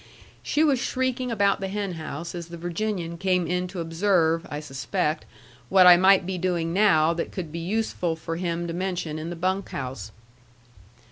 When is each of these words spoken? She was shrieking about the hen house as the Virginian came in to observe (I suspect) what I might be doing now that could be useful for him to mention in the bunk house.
She 0.41 0.63
was 0.63 0.79
shrieking 0.79 1.29
about 1.29 1.59
the 1.59 1.67
hen 1.67 1.91
house 1.93 2.33
as 2.33 2.47
the 2.47 2.57
Virginian 2.57 3.19
came 3.19 3.45
in 3.45 3.67
to 3.67 3.79
observe 3.79 4.47
(I 4.49 4.59
suspect) 4.59 5.25
what 5.69 5.85
I 5.85 5.95
might 5.95 6.25
be 6.25 6.39
doing 6.39 6.73
now 6.73 7.13
that 7.13 7.31
could 7.31 7.51
be 7.51 7.59
useful 7.59 8.15
for 8.15 8.37
him 8.37 8.65
to 8.65 8.73
mention 8.73 9.19
in 9.19 9.29
the 9.29 9.35
bunk 9.35 9.69
house. 9.69 10.11